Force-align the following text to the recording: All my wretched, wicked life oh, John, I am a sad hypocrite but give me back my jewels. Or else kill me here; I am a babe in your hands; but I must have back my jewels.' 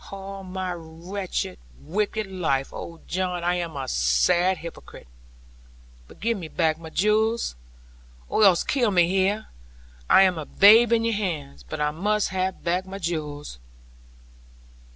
All 0.11 0.43
my 0.43 0.73
wretched, 0.75 1.59
wicked 1.79 2.25
life 2.25 2.73
oh, 2.73 3.01
John, 3.05 3.43
I 3.43 3.53
am 3.57 3.75
a 3.77 3.87
sad 3.87 4.57
hypocrite 4.57 5.07
but 6.07 6.19
give 6.19 6.39
me 6.39 6.47
back 6.47 6.79
my 6.79 6.89
jewels. 6.89 7.55
Or 8.27 8.43
else 8.43 8.63
kill 8.63 8.89
me 8.89 9.07
here; 9.07 9.49
I 10.09 10.23
am 10.23 10.39
a 10.39 10.45
babe 10.47 10.91
in 10.91 11.05
your 11.05 11.13
hands; 11.13 11.61
but 11.61 11.79
I 11.79 11.91
must 11.91 12.29
have 12.29 12.63
back 12.63 12.87
my 12.87 12.97
jewels.' 12.97 13.59